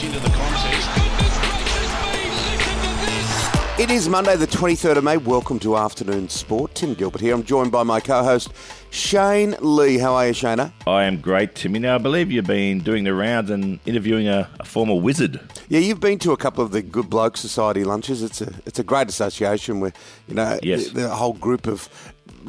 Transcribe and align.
much 0.00 0.06
into 0.06 0.20
the 0.20 0.34
contest. 0.34 0.88
It 3.78 3.90
is 3.90 4.10
Monday, 4.10 4.36
the 4.36 4.46
23rd 4.46 4.96
of 4.96 5.04
May. 5.04 5.16
Welcome 5.16 5.58
to 5.60 5.76
Afternoon 5.76 6.28
Sport. 6.28 6.74
Tim 6.74 6.92
Gilbert 6.92 7.22
here. 7.22 7.34
I'm 7.34 7.42
joined 7.42 7.72
by 7.72 7.82
my 7.82 7.98
co 7.98 8.22
host, 8.22 8.52
Shane 8.90 9.56
Lee. 9.60 9.96
How 9.96 10.14
are 10.14 10.26
you, 10.26 10.32
Shana? 10.34 10.72
I 10.86 11.04
am 11.04 11.18
great, 11.18 11.54
Timmy. 11.54 11.78
Now, 11.78 11.94
I 11.94 11.98
believe 11.98 12.30
you've 12.30 12.46
been 12.46 12.80
doing 12.80 13.04
the 13.04 13.14
rounds 13.14 13.48
and 13.48 13.80
interviewing 13.86 14.28
a, 14.28 14.50
a 14.60 14.66
former 14.66 14.94
wizard. 14.94 15.40
Yeah, 15.68 15.80
you've 15.80 16.00
been 16.00 16.18
to 16.20 16.32
a 16.32 16.36
couple 16.36 16.62
of 16.62 16.72
the 16.72 16.82
Good 16.82 17.08
Bloke 17.08 17.38
Society 17.38 17.84
lunches. 17.84 18.22
It's 18.22 18.42
a 18.42 18.52
it's 18.66 18.78
a 18.78 18.84
great 18.84 19.08
association 19.08 19.80
where 19.80 19.92
you 20.28 20.34
know 20.34 20.58
Yes. 20.62 20.88
the, 20.90 21.02
the 21.02 21.08
whole 21.08 21.34
group 21.34 21.66
of 21.66 21.88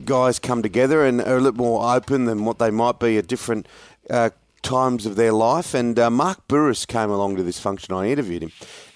guys 0.04 0.38
come 0.38 0.62
together 0.62 1.06
and 1.06 1.22
are 1.22 1.38
a 1.38 1.42
little 1.42 1.58
more 1.58 1.96
open 1.96 2.26
than 2.26 2.44
what 2.44 2.60
they 2.60 2.72
might 2.72 3.00
be 3.00 3.18
at 3.18 3.28
different 3.28 3.68
uh, 4.10 4.32
times 4.72 5.06
of 5.06 5.16
their 5.16 5.32
life. 5.34 5.74
And 5.74 5.98
uh, 6.00 6.10
Mark 6.10 6.48
Bouris 6.48 6.86
came 6.88 7.10
along 7.10 7.36
to 7.38 7.44
this 7.44 7.60
function. 7.60 7.94
I 7.94 8.10
interviewed 8.10 8.44
him, 8.44 8.52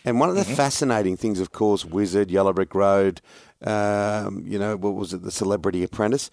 and 0.06 0.20
one 0.20 0.30
of 0.30 0.36
the 0.36 0.46
fascinating 0.46 1.18
things, 1.18 1.40
of 1.40 1.52
course, 1.52 1.84
Wizard, 1.86 2.32
Yellow 2.32 2.54
Brick 2.54 2.74
Road, 2.76 3.22
um, 3.66 4.44
you 4.46 4.60
know, 4.60 4.76
what 4.78 4.96
was 4.96 5.14
it, 5.14 5.22
The 5.24 5.32
Celebrity 5.32 5.84
Apprentice. 5.84 6.30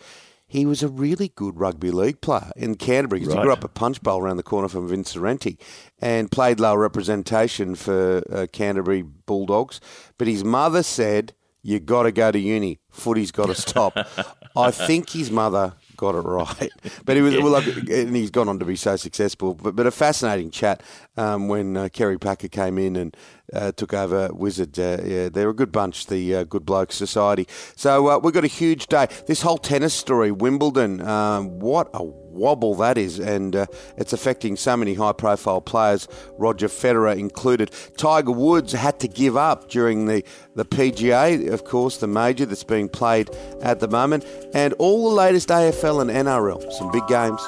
He 0.47 0.67
was 0.67 0.83
a 0.83 0.89
really 0.89 1.29
good 1.34 1.59
rugby 1.59 1.91
league 1.91 2.20
player 2.20 2.51
in 2.57 2.75
Canterbury. 2.75 3.20
'cause 3.20 3.31
He 3.33 3.37
Right. 3.39 3.43
grew 3.45 3.53
up 3.55 3.65
at 3.65 3.73
Punchbowl 3.73 4.20
around 4.20 4.37
the 4.37 4.43
corner 4.43 4.69
from 4.69 4.87
Vince 4.87 5.15
Sorrenti 5.15 5.56
and 5.98 6.31
played 6.31 6.61
lower 6.61 6.79
representation 6.79 7.75
for 7.75 8.23
uh, 8.31 8.47
Canterbury 8.53 9.01
Bulldogs. 9.03 9.81
But 10.19 10.29
his 10.29 10.45
mother 10.45 10.83
said, 10.83 11.33
you 11.62 11.81
got 11.81 12.03
to 12.03 12.12
go 12.12 12.31
to 12.31 12.39
uni. 12.39 12.81
Footy's 12.91 13.31
got 13.31 13.47
to 13.47 13.55
stop. 13.55 13.97
I 14.56 14.70
think 14.70 15.11
his 15.11 15.31
mother 15.31 15.73
got 16.02 16.16
it 16.16 16.19
right. 16.24 16.73
But 17.05 17.16
he 17.16 17.23
was, 17.23 17.37
well, 17.38 17.52
like, 17.52 17.66
and 17.66 18.15
he's 18.15 18.30
gone 18.30 18.48
on 18.48 18.59
to 18.59 18.65
be 18.65 18.74
so 18.77 18.97
successful. 18.97 19.55
But, 19.55 19.77
but 19.77 19.87
a 19.87 19.92
fascinating 19.92 20.51
chat 20.51 20.83
um, 21.16 21.47
when 21.48 21.77
uh, 21.77 21.88
Kerry 21.92 22.19
Packer 22.19 22.48
came 22.48 22.77
in 22.77 22.97
and 22.97 23.17
uh, 23.53 23.73
took 23.73 23.95
over 23.95 24.33
Wizard. 24.33 24.79
Uh, 24.79 24.98
yeah, 25.05 25.29
they're 25.29 25.51
a 25.51 25.55
good 25.55 25.73
bunch, 25.73 26.07
the 26.07 26.37
uh, 26.37 26.45
Good 26.45 26.65
Bloke 26.65 26.93
Society. 26.93 27.47
So 27.77 28.09
uh, 28.09 28.19
we've 28.19 28.34
got 28.34 28.45
a 28.45 28.49
huge 28.49 28.87
day. 28.87 29.09
This 29.27 29.43
whole 29.43 29.59
tennis 29.59 29.95
story, 29.95 30.31
Wimbledon, 30.31 31.01
um, 31.01 31.59
what 31.59 31.91
a 31.95 32.03
wobble 32.05 32.75
that 32.77 32.97
is, 32.97 33.19
and 33.19 33.55
uh, 33.55 33.67
it's 33.97 34.12
affecting 34.12 34.57
so 34.57 34.77
many 34.77 34.95
high-profile 34.95 35.61
players, 35.61 36.09
Roger 36.39 36.69
Federer 36.69 37.19
included. 37.19 37.71
Tiger 37.97 38.33
Woods 38.33 38.73
had 38.73 38.99
to 39.01 39.09
give 39.09 39.37
up 39.37 39.69
during 39.69 40.06
the, 40.06 40.25
the 40.55 40.65
PGA, 40.65 41.53
of 41.53 41.65
course, 41.65 41.99
the 41.99 42.06
major 42.06 42.47
that's 42.47 42.65
being 42.65 42.89
played 42.89 43.29
at 43.61 43.81
the 43.81 43.89
moment, 43.89 44.25
and 44.55 44.73
all 44.75 45.11
the 45.11 45.15
latest 45.15 45.51
AFL 45.51 46.01
and 46.01 46.11
NRL, 46.11 46.73
some 46.73 46.91
big 46.91 47.06
games. 47.06 47.41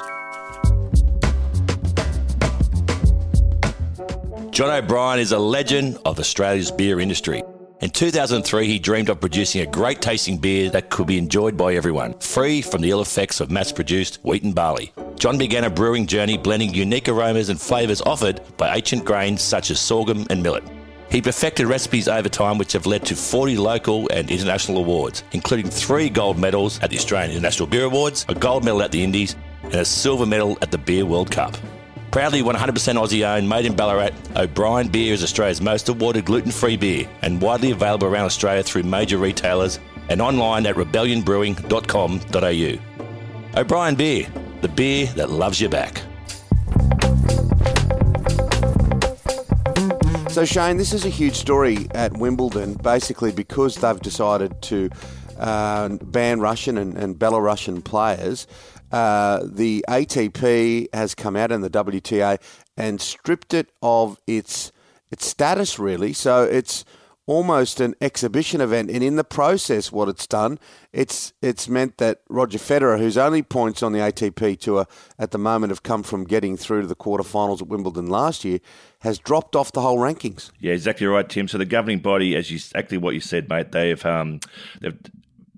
John 4.54 4.70
O'Brien 4.70 5.18
is 5.18 5.32
a 5.32 5.38
legend 5.40 5.98
of 6.04 6.20
Australia's 6.20 6.70
beer 6.70 7.00
industry. 7.00 7.42
In 7.80 7.90
2003, 7.90 8.68
he 8.68 8.78
dreamed 8.78 9.08
of 9.08 9.18
producing 9.18 9.62
a 9.62 9.66
great 9.66 10.00
tasting 10.00 10.38
beer 10.38 10.70
that 10.70 10.90
could 10.90 11.08
be 11.08 11.18
enjoyed 11.18 11.56
by 11.56 11.74
everyone, 11.74 12.16
free 12.20 12.62
from 12.62 12.80
the 12.80 12.92
ill 12.92 13.00
effects 13.00 13.40
of 13.40 13.50
mass 13.50 13.72
produced 13.72 14.20
wheat 14.22 14.44
and 14.44 14.54
barley. 14.54 14.92
John 15.18 15.38
began 15.38 15.64
a 15.64 15.70
brewing 15.70 16.06
journey 16.06 16.38
blending 16.38 16.72
unique 16.72 17.08
aromas 17.08 17.48
and 17.48 17.60
flavours 17.60 18.00
offered 18.02 18.42
by 18.56 18.76
ancient 18.76 19.04
grains 19.04 19.42
such 19.42 19.72
as 19.72 19.80
sorghum 19.80 20.24
and 20.30 20.40
millet. 20.40 20.62
He 21.10 21.20
perfected 21.20 21.66
recipes 21.66 22.06
over 22.06 22.28
time 22.28 22.56
which 22.56 22.74
have 22.74 22.86
led 22.86 23.04
to 23.06 23.16
40 23.16 23.56
local 23.56 24.08
and 24.12 24.30
international 24.30 24.78
awards, 24.78 25.24
including 25.32 25.68
three 25.68 26.08
gold 26.08 26.38
medals 26.38 26.80
at 26.80 26.90
the 26.90 26.96
Australian 26.96 27.32
International 27.32 27.66
Beer 27.66 27.86
Awards, 27.86 28.24
a 28.28 28.36
gold 28.36 28.64
medal 28.64 28.82
at 28.82 28.92
the 28.92 29.02
Indies, 29.02 29.34
and 29.64 29.74
a 29.74 29.84
silver 29.84 30.26
medal 30.26 30.56
at 30.62 30.70
the 30.70 30.78
Beer 30.78 31.04
World 31.04 31.32
Cup. 31.32 31.56
Proudly 32.14 32.42
100% 32.42 32.54
Aussie 32.94 33.26
owned, 33.26 33.48
made 33.48 33.66
in 33.66 33.74
Ballarat, 33.74 34.10
O'Brien 34.36 34.86
Beer 34.86 35.14
is 35.14 35.24
Australia's 35.24 35.60
most 35.60 35.88
awarded 35.88 36.24
gluten 36.24 36.52
free 36.52 36.76
beer 36.76 37.08
and 37.22 37.42
widely 37.42 37.72
available 37.72 38.06
around 38.06 38.26
Australia 38.26 38.62
through 38.62 38.84
major 38.84 39.18
retailers 39.18 39.80
and 40.08 40.22
online 40.22 40.64
at 40.64 40.76
rebellionbrewing.com.au. 40.76 43.60
O'Brien 43.60 43.96
Beer, 43.96 44.28
the 44.60 44.68
beer 44.68 45.06
that 45.16 45.30
loves 45.30 45.60
you 45.60 45.68
back. 45.68 46.02
So, 50.30 50.44
Shane, 50.44 50.76
this 50.76 50.92
is 50.92 51.04
a 51.04 51.10
huge 51.10 51.34
story 51.34 51.88
at 51.96 52.16
Wimbledon, 52.16 52.74
basically 52.74 53.32
because 53.32 53.74
they've 53.74 54.00
decided 54.00 54.62
to 54.62 54.88
uh, 55.36 55.88
ban 55.88 56.38
Russian 56.38 56.78
and, 56.78 56.96
and 56.96 57.18
Belarusian 57.18 57.82
players. 57.82 58.46
Uh, 58.94 59.44
the 59.44 59.84
ATP 59.88 60.86
has 60.94 61.16
come 61.16 61.34
out 61.34 61.50
and 61.50 61.64
the 61.64 61.70
WTA 61.70 62.40
and 62.76 63.00
stripped 63.00 63.52
it 63.52 63.70
of 63.82 64.20
its 64.28 64.70
its 65.10 65.26
status, 65.26 65.80
really. 65.80 66.12
So 66.12 66.44
it's 66.44 66.84
almost 67.26 67.80
an 67.80 67.96
exhibition 68.00 68.60
event, 68.60 68.92
and 68.92 69.02
in 69.02 69.16
the 69.16 69.24
process, 69.24 69.90
what 69.90 70.08
it's 70.08 70.28
done, 70.28 70.60
it's 70.92 71.32
it's 71.42 71.68
meant 71.68 71.98
that 71.98 72.20
Roger 72.28 72.58
Federer, 72.58 73.00
whose 73.00 73.18
only 73.18 73.42
points 73.42 73.82
on 73.82 73.92
the 73.92 73.98
ATP 73.98 74.60
tour 74.60 74.86
at 75.18 75.32
the 75.32 75.38
moment 75.38 75.72
have 75.72 75.82
come 75.82 76.04
from 76.04 76.22
getting 76.22 76.56
through 76.56 76.82
to 76.82 76.86
the 76.86 76.94
quarterfinals 76.94 77.60
at 77.60 77.66
Wimbledon 77.66 78.06
last 78.06 78.44
year, 78.44 78.60
has 79.00 79.18
dropped 79.18 79.56
off 79.56 79.72
the 79.72 79.80
whole 79.80 79.98
rankings. 79.98 80.52
Yeah, 80.60 80.72
exactly 80.72 81.08
right, 81.08 81.28
Tim. 81.28 81.48
So 81.48 81.58
the 81.58 81.64
governing 81.64 81.98
body, 81.98 82.36
as 82.36 82.48
you 82.48 82.58
exactly 82.58 82.98
what 82.98 83.14
you 83.14 83.20
said, 83.20 83.48
mate, 83.48 83.72
they've 83.72 84.06
um, 84.06 84.38
they've 84.80 84.96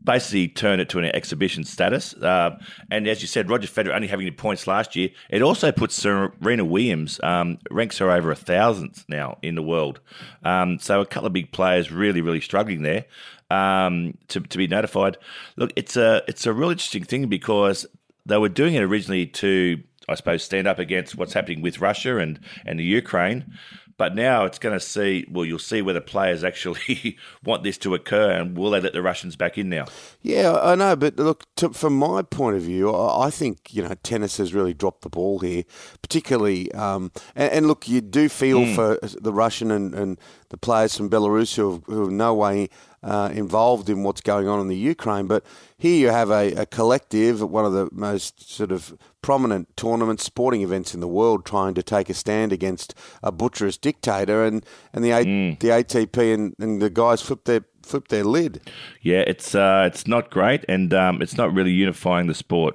basically 0.06 0.48
turned 0.48 0.80
it 0.80 0.88
to 0.88 0.98
an 0.98 1.04
exhibition 1.04 1.64
status. 1.64 2.14
Uh, 2.14 2.58
and 2.90 3.06
as 3.06 3.20
you 3.20 3.28
said, 3.28 3.50
Roger 3.50 3.68
Federer 3.68 3.94
only 3.94 4.08
having 4.08 4.32
points 4.32 4.66
last 4.66 4.96
year. 4.96 5.10
It 5.28 5.42
also 5.42 5.70
puts 5.72 5.94
Serena 5.96 6.64
Williams 6.64 7.20
um, 7.22 7.58
ranks 7.70 7.98
her 7.98 8.10
over 8.10 8.30
a 8.30 8.36
thousandth 8.36 9.04
now 9.08 9.36
in 9.42 9.54
the 9.56 9.62
world. 9.62 10.00
Um, 10.44 10.78
so 10.78 11.00
a 11.02 11.06
couple 11.06 11.26
of 11.26 11.34
big 11.34 11.52
players 11.52 11.92
really, 11.92 12.22
really 12.22 12.40
struggling 12.40 12.82
there 12.82 13.04
um, 13.50 14.16
to 14.28 14.40
to 14.40 14.58
be 14.58 14.66
notified. 14.66 15.18
Look, 15.56 15.72
it's 15.76 15.96
a 15.96 16.22
it's 16.26 16.46
a 16.46 16.52
real 16.52 16.70
interesting 16.70 17.04
thing 17.04 17.28
because 17.28 17.86
they 18.24 18.38
were 18.38 18.48
doing 18.48 18.74
it 18.74 18.82
originally 18.82 19.26
to, 19.26 19.82
I 20.08 20.14
suppose, 20.16 20.42
stand 20.42 20.66
up 20.66 20.78
against 20.78 21.16
what's 21.16 21.32
happening 21.32 21.62
with 21.62 21.80
Russia 21.80 22.18
and, 22.18 22.40
and 22.66 22.78
the 22.78 22.84
Ukraine. 22.84 23.56
But 23.98 24.14
now 24.14 24.44
it's 24.44 24.58
going 24.58 24.74
to 24.74 24.84
see, 24.84 25.26
well, 25.30 25.44
you'll 25.44 25.58
see 25.58 25.80
whether 25.80 26.00
players 26.00 26.44
actually 26.44 27.16
want 27.44 27.62
this 27.62 27.78
to 27.78 27.94
occur 27.94 28.32
and 28.32 28.56
will 28.56 28.70
they 28.70 28.80
let 28.80 28.92
the 28.92 29.00
Russians 29.00 29.36
back 29.36 29.56
in 29.56 29.70
now? 29.70 29.86
Yeah, 30.20 30.52
I 30.52 30.74
know, 30.74 30.96
but 30.96 31.16
look, 31.16 31.44
to, 31.56 31.70
from 31.70 31.96
my 31.96 32.22
point 32.22 32.56
of 32.56 32.62
view, 32.62 32.94
I 32.94 33.30
think 33.30 33.72
you 33.72 33.82
know 33.82 33.94
tennis 34.02 34.36
has 34.36 34.52
really 34.52 34.74
dropped 34.74 35.02
the 35.02 35.08
ball 35.08 35.38
here, 35.38 35.64
particularly. 36.02 36.70
Um, 36.72 37.10
and, 37.34 37.52
and 37.52 37.68
look, 37.68 37.88
you 37.88 38.00
do 38.02 38.28
feel 38.28 38.74
for 38.74 38.98
the 39.02 39.32
Russian 39.32 39.70
and, 39.70 39.94
and 39.94 40.18
the 40.50 40.58
players 40.58 40.96
from 40.96 41.08
Belarus 41.08 41.56
who, 41.56 41.72
have, 41.72 41.84
who 41.84 42.08
are 42.08 42.10
no 42.10 42.34
way 42.34 42.68
uh, 43.06 43.30
involved 43.32 43.88
in 43.88 44.02
what's 44.02 44.20
going 44.20 44.48
on 44.48 44.60
in 44.60 44.68
the 44.68 44.76
Ukraine. 44.76 45.26
But 45.26 45.44
here 45.78 45.96
you 45.96 46.08
have 46.08 46.30
a, 46.30 46.52
a 46.54 46.66
collective, 46.66 47.40
one 47.40 47.64
of 47.64 47.72
the 47.72 47.88
most 47.92 48.50
sort 48.54 48.72
of 48.72 48.98
prominent 49.22 49.74
tournaments, 49.76 50.24
sporting 50.24 50.62
events 50.62 50.92
in 50.94 51.00
the 51.00 51.08
world, 51.08 51.44
trying 51.46 51.74
to 51.74 51.82
take 51.82 52.10
a 52.10 52.14
stand 52.14 52.52
against 52.52 52.94
a 53.22 53.30
butcherous 53.30 53.78
dictator, 53.78 54.44
and 54.44 54.66
and 54.92 55.04
the 55.04 55.12
A, 55.12 55.22
the 55.60 55.68
ATP 55.68 56.34
and, 56.34 56.54
and 56.58 56.82
the 56.82 56.90
guys 56.90 57.22
flip 57.22 57.44
their 57.44 57.62
flip 57.82 58.08
their 58.08 58.24
lid. 58.24 58.60
Yeah, 59.00 59.22
it's 59.26 59.54
uh, 59.54 59.84
it's 59.86 60.06
not 60.06 60.30
great 60.30 60.64
and 60.68 60.92
um, 60.92 61.22
it's 61.22 61.36
not 61.36 61.54
really 61.54 61.72
unifying 61.72 62.26
the 62.26 62.34
sport. 62.34 62.74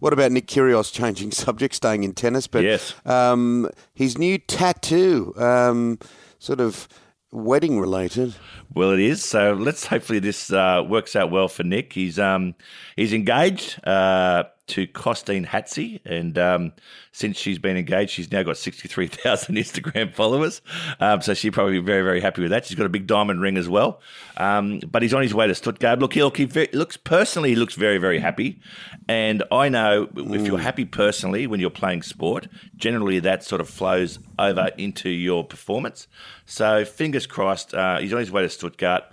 What 0.00 0.12
about 0.12 0.32
Nick 0.32 0.48
Kyrgios 0.48 0.92
changing 0.92 1.30
subject, 1.46 1.74
staying 1.74 2.04
in 2.04 2.12
tennis? 2.12 2.46
But 2.46 2.62
Yes. 2.62 2.94
um, 3.06 3.70
his 3.94 4.18
new 4.18 4.36
tattoo, 4.36 5.32
um, 5.38 5.98
sort 6.38 6.60
of 6.60 6.86
wedding 7.32 7.78
related. 7.78 8.34
Well, 8.74 8.90
it 8.90 9.00
is. 9.00 9.24
So 9.24 9.52
let's 9.52 9.86
hopefully 9.86 10.18
this 10.18 10.52
uh, 10.52 10.84
works 10.86 11.16
out 11.16 11.30
well 11.30 11.48
for 11.48 11.62
Nick. 11.62 11.92
He's 11.92 12.18
um 12.18 12.54
he's 12.96 13.12
engaged 13.12 13.84
uh, 13.86 14.44
to 14.70 14.86
Costeen 14.86 15.46
Hatzi, 15.46 16.00
and 16.04 16.38
um, 16.38 16.72
since 17.12 17.36
she's 17.36 17.58
been 17.58 17.76
engaged, 17.76 18.10
she's 18.10 18.30
now 18.30 18.42
got 18.42 18.56
sixty 18.56 18.88
three 18.88 19.06
thousand 19.06 19.54
Instagram 19.56 20.12
followers. 20.12 20.62
Um, 20.98 21.20
so 21.22 21.34
she's 21.34 21.52
probably 21.52 21.78
very 21.78 22.02
very 22.02 22.20
happy 22.20 22.42
with 22.42 22.50
that. 22.50 22.66
She's 22.66 22.76
got 22.76 22.86
a 22.86 22.90
big 22.90 23.06
diamond 23.06 23.40
ring 23.40 23.56
as 23.56 23.68
well. 23.68 24.00
Um, 24.36 24.80
but 24.90 25.02
he's 25.02 25.14
on 25.14 25.22
his 25.22 25.34
way 25.34 25.46
to 25.46 25.54
Stuttgart. 25.54 25.98
Look, 25.98 26.14
he, 26.14 26.22
look, 26.22 26.36
he 26.36 26.46
looks 26.72 26.96
personally, 26.96 27.50
he 27.50 27.56
looks 27.56 27.74
very 27.74 27.98
very 27.98 28.18
happy. 28.18 28.60
And 29.08 29.42
I 29.50 29.68
know 29.68 30.08
if 30.16 30.46
you're 30.46 30.58
happy 30.58 30.84
personally 30.84 31.46
when 31.46 31.60
you're 31.60 31.70
playing 31.70 32.02
sport, 32.02 32.48
generally 32.76 33.18
that 33.20 33.44
sort 33.44 33.60
of 33.60 33.68
flows 33.68 34.18
over 34.38 34.70
into 34.78 35.10
your 35.10 35.44
performance. 35.44 36.06
So 36.46 36.84
fingers 36.84 37.26
crossed, 37.26 37.74
uh, 37.74 37.98
he's 37.98 38.12
on 38.12 38.20
his 38.20 38.30
way 38.30 38.42
to 38.42 38.48
Stuttgart. 38.48 39.04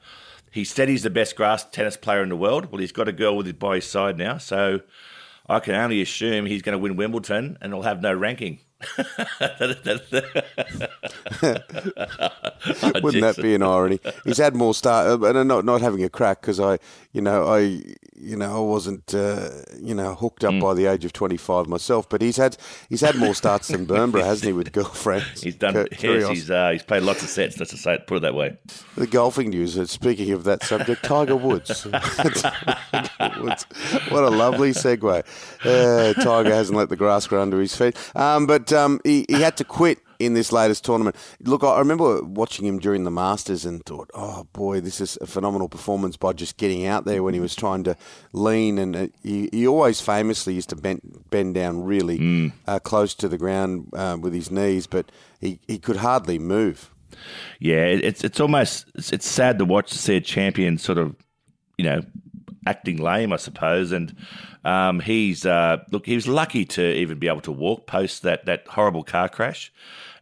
He 0.51 0.63
said 0.63 0.89
he's 0.89 1.03
the 1.03 1.09
best 1.09 1.35
grass 1.35 1.65
tennis 1.65 1.97
player 1.97 2.23
in 2.23 2.29
the 2.29 2.35
world. 2.35 2.71
Well, 2.71 2.79
he's 2.79 2.91
got 2.91 3.07
a 3.07 3.11
girl 3.11 3.37
with 3.37 3.47
it 3.47 3.59
by 3.59 3.75
his 3.75 3.85
side 3.85 4.17
now, 4.17 4.37
so 4.37 4.81
I 5.49 5.59
can 5.59 5.75
only 5.75 6.01
assume 6.01 6.45
he's 6.45 6.61
going 6.61 6.73
to 6.73 6.79
win 6.79 6.95
Wimbledon 6.97 7.57
and 7.61 7.73
he'll 7.73 7.83
have 7.83 8.01
no 8.01 8.13
ranking. 8.13 8.59
Wouldn't 13.01 13.23
that 13.23 13.39
be 13.41 13.55
an 13.55 13.63
irony? 13.63 13.99
He's 14.23 14.37
had 14.37 14.55
more 14.55 14.73
start, 14.73 15.07
uh, 15.07 15.25
and 15.25 15.37
I'm 15.37 15.47
not 15.47 15.65
not 15.65 15.81
having 15.81 16.03
a 16.03 16.09
crack 16.09 16.41
because 16.41 16.59
I, 16.59 16.77
you 17.11 17.21
know, 17.21 17.47
I, 17.47 17.59
you 18.15 18.35
know, 18.35 18.55
I 18.57 18.59
wasn't, 18.59 19.13
uh, 19.13 19.49
you 19.81 19.95
know, 19.95 20.15
hooked 20.15 20.43
up 20.43 20.59
by 20.59 20.73
the 20.73 20.85
age 20.85 21.05
of 21.05 21.13
25 21.13 21.67
myself. 21.67 22.07
But 22.09 22.21
he's 22.21 22.37
had 22.37 22.57
he's 22.89 23.01
had 23.01 23.15
more 23.15 23.33
starts 23.33 23.69
than 23.69 23.85
Bernborough, 23.85 24.23
hasn't 24.23 24.47
he, 24.47 24.53
with 24.53 24.71
girlfriends? 24.71 25.41
He's 25.47 25.55
done. 25.55 25.73
Cur- 25.73 25.87
yes, 26.19 26.29
he's 26.29 26.51
uh, 26.51 26.71
he's 26.71 26.83
played 26.83 27.03
lots 27.03 27.23
of 27.23 27.29
sets. 27.29 27.57
Let's 27.59 27.71
just 27.71 27.83
say 27.83 27.97
put 28.05 28.17
it 28.17 28.19
that 28.21 28.35
way. 28.35 28.57
The 28.95 29.07
golfing 29.07 29.49
news. 29.49 29.77
uh, 29.77 29.85
Speaking 29.85 30.31
of 30.31 30.43
that 30.43 30.63
subject, 30.63 31.03
Tiger 31.03 31.35
Woods. 31.35 31.81
Tiger 31.91 33.41
Woods. 33.41 33.65
What 34.09 34.23
a 34.23 34.29
lovely 34.29 34.71
segue. 34.71 35.23
Uh, 35.63 36.13
Tiger 36.21 36.53
hasn't 36.53 36.77
let 36.77 36.89
the 36.89 36.95
grass 36.95 37.25
grow 37.27 37.41
under 37.41 37.59
his 37.59 37.75
feet, 37.75 37.95
um, 38.15 38.45
but 38.47 38.66
um, 38.73 38.99
he, 39.03 39.25
he 39.29 39.41
had 39.41 39.57
to 39.57 39.63
quit 39.63 39.99
in 40.19 40.33
this 40.33 40.51
latest 40.51 40.83
tournament. 40.83 41.15
Look, 41.41 41.63
I 41.63 41.77
remember 41.79 42.23
watching 42.23 42.65
him 42.65 42.79
during 42.79 43.03
the 43.03 43.11
Masters 43.11 43.65
and 43.65 43.85
thought, 43.85 44.09
oh 44.13 44.45
boy, 44.53 44.81
this 44.81 44.99
is 44.99 45.17
a 45.21 45.27
phenomenal 45.27 45.69
performance 45.69 46.17
by 46.17 46.33
just 46.33 46.57
getting 46.57 46.85
out 46.85 47.05
there 47.05 47.21
when 47.21 47.33
he 47.33 47.39
was 47.39 47.55
trying 47.55 47.83
to 47.83 47.95
lean. 48.33 48.79
And 48.79 48.95
uh, 48.95 49.07
he, 49.23 49.49
he 49.51 49.67
always 49.67 50.01
famously 50.01 50.55
used 50.55 50.69
to 50.69 50.75
bend, 50.75 51.25
bend 51.29 51.53
down 51.53 51.83
really 51.83 52.51
uh, 52.67 52.79
close 52.79 53.13
to 53.15 53.27
the 53.27 53.37
ground 53.37 53.89
uh, 53.93 54.17
with 54.19 54.33
his 54.33 54.49
knees, 54.49 54.87
but 54.87 55.11
he, 55.39 55.59
he 55.67 55.77
could 55.77 55.97
hardly 55.97 56.39
move. 56.39 56.91
Yeah, 57.59 57.85
it's 57.85 58.23
it's 58.23 58.39
almost 58.39 58.85
it's, 58.93 59.11
it's 59.13 59.27
sad 59.27 59.57
to 59.59 59.65
watch 59.65 59.91
to 59.91 59.97
see 59.97 60.17
a 60.17 60.21
champion 60.21 60.77
sort 60.77 60.97
of, 60.97 61.15
you 61.77 61.85
know, 61.85 62.01
acting 62.67 62.97
lame, 62.97 63.31
I 63.31 63.37
suppose. 63.37 63.91
And 63.91 64.15
um, 64.63 64.99
he's 64.99 65.45
uh, 65.45 65.77
look, 65.91 66.05
he 66.05 66.15
was 66.15 66.27
lucky 66.27 66.65
to 66.65 66.83
even 66.83 67.17
be 67.17 67.27
able 67.27 67.41
to 67.41 67.51
walk 67.51 67.87
post 67.87 68.23
that 68.23 68.45
that 68.45 68.67
horrible 68.67 69.03
car 69.03 69.29
crash. 69.29 69.71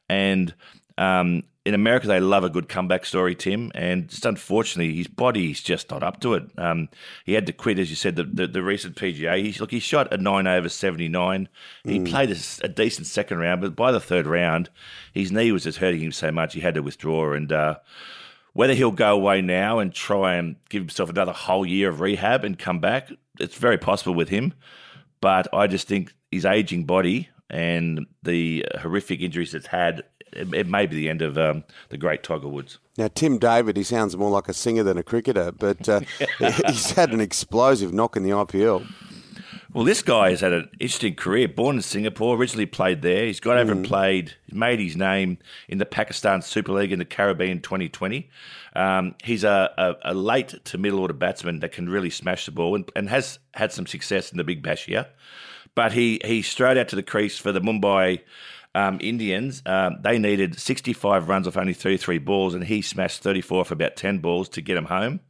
And 0.08 0.54
um, 0.98 1.44
in 1.66 1.74
America, 1.74 2.06
they 2.06 2.20
love 2.20 2.44
a 2.44 2.50
good 2.50 2.70
comeback 2.70 3.06
story, 3.06 3.34
Tim. 3.34 3.72
And 3.74 4.08
just 4.08 4.24
unfortunately, 4.24 4.96
his 4.96 5.08
body's 5.08 5.64
just 5.64 5.90
not 5.90 6.04
up 6.04 6.20
to 6.20 6.36
it. 6.36 6.44
Um, 6.60 6.90
he 7.26 7.34
had 7.34 7.48
to 7.48 7.54
quit, 7.54 7.80
as 7.80 7.90
you 7.90 7.96
said, 7.96 8.16
the, 8.16 8.24
the, 8.24 8.46
the 8.46 8.62
recent 8.62 8.96
PGA. 8.96 9.44
He's, 9.44 9.60
look, 9.60 9.72
he 9.72 9.80
shot 9.80 10.14
a 10.14 10.18
nine 10.18 10.46
over 10.46 10.70
79. 10.70 11.50
He 11.84 12.00
played 12.02 12.30
a 12.30 12.68
decent 12.68 13.08
second 13.08 13.40
round, 13.40 13.62
but 13.62 13.76
by 13.76 13.92
the 13.92 14.00
third 14.00 14.28
round, 14.28 14.70
his 15.12 15.32
knee 15.32 15.52
was 15.52 15.64
just 15.64 15.80
hurting 15.80 16.02
him 16.02 16.12
so 16.12 16.32
much 16.32 16.54
he 16.54 16.60
had 16.60 16.76
to 16.76 16.84
withdraw. 16.84 17.34
And 17.34 17.52
uh, 17.52 17.78
whether 18.56 18.74
he'll 18.74 18.90
go 18.90 19.14
away 19.14 19.42
now 19.42 19.80
and 19.80 19.94
try 19.94 20.36
and 20.36 20.56
give 20.70 20.82
himself 20.82 21.10
another 21.10 21.34
whole 21.34 21.66
year 21.66 21.90
of 21.90 22.00
rehab 22.00 22.46
and 22.46 22.58
come 22.58 22.80
back, 22.80 23.12
it's 23.38 23.56
very 23.56 23.78
possible 23.78 24.14
with 24.14 24.30
him. 24.30 24.54
But 25.20 25.54
I 25.54 25.68
just 25.68 25.90
think 25.90 26.14
his 26.32 26.46
aging 26.46 26.86
body 26.86 27.28
and 27.50 28.06
the 28.24 28.66
horrific 28.80 29.20
injuries 29.20 29.54
it's 29.54 29.68
had, 29.68 30.04
it, 30.32 30.54
it 30.54 30.68
may 30.68 30.86
be 30.86 30.96
the 30.96 31.10
end 31.10 31.22
of 31.22 31.38
um, 31.38 31.66
the 31.90 31.98
great 31.98 32.24
Tiger 32.24 32.48
Woods. 32.48 32.80
Now, 32.98 33.10
Tim 33.14 33.40
David, 33.40 33.76
he 33.76 33.84
sounds 33.84 34.16
more 34.16 34.32
like 34.32 34.48
a 34.48 34.54
singer 34.54 34.84
than 34.84 34.98
a 34.98 35.04
cricketer, 35.04 35.52
but 35.52 35.90
uh, 35.90 36.00
he's 36.40 36.92
had 36.92 37.12
an 37.12 37.20
explosive 37.20 37.94
knock 37.94 38.16
in 38.16 38.24
the 38.24 38.30
IPL. 38.30 38.90
Well, 39.76 39.84
this 39.84 40.02
guy 40.02 40.30
has 40.30 40.40
had 40.40 40.54
an 40.54 40.70
interesting 40.80 41.16
career. 41.16 41.50
Born 41.50 41.76
in 41.76 41.82
Singapore, 41.82 42.38
originally 42.38 42.66
played 42.66 43.02
there. 43.02 43.26
He's 43.26 43.42
got 43.42 43.58
over 43.58 43.74
and 43.74 43.86
played, 43.86 44.34
made 44.50 44.80
his 44.80 44.96
name 44.96 45.38
in 45.68 45.80
the 45.80 45.86
Pakistan 45.86 46.42
Super 46.42 46.72
League 46.72 46.94
in 46.94 47.00
the 47.00 47.04
Caribbean 47.04 47.60
2020. 47.60 48.30
Um, 48.74 49.16
he's 49.22 49.44
a, 49.44 49.74
a, 49.78 50.12
a 50.12 50.14
late 50.14 50.64
to 50.64 50.78
middle 50.78 51.00
order 51.00 51.14
batsman 51.14 51.60
that 51.60 51.74
can 51.74 51.90
really 51.90 52.10
smash 52.10 52.46
the 52.46 52.54
ball 52.54 52.74
and, 52.74 52.90
and 52.96 53.10
has 53.10 53.40
had 53.54 53.74
some 53.74 53.86
success 53.86 54.32
in 54.32 54.38
the 54.38 54.46
Big 54.46 54.64
Bash 54.64 54.86
here. 54.86 55.08
But 55.76 55.92
he, 55.92 56.22
he 56.24 56.42
strode 56.42 56.78
out 56.78 56.88
to 56.88 56.96
the 56.96 57.04
crease 57.04 57.38
for 57.38 57.52
the 57.52 57.60
Mumbai 57.60 58.22
um, 58.76 59.00
Indians. 59.02 59.64
Um, 59.66 59.98
they 60.02 60.20
needed 60.20 60.60
65 60.60 61.30
runs 61.30 61.48
off 61.48 61.58
only 61.58 61.74
33 61.74 62.20
balls, 62.20 62.54
and 62.54 62.66
he 62.66 62.82
smashed 62.82 63.24
34 63.24 63.62
off 63.62 63.72
about 63.72 63.96
10 63.96 64.20
balls 64.20 64.50
to 64.50 64.62
get 64.62 64.76
them 64.76 64.86
home. 64.86 65.22